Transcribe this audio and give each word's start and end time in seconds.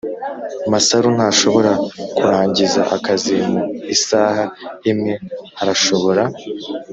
masaru 0.71 1.07
ntashobora 1.17 1.71
kurangiza 2.17 2.81
akazi 2.95 3.33
mu 3.51 3.59
isaha 3.95 4.43
imwe, 4.91 5.13
arashobora? 5.61 6.23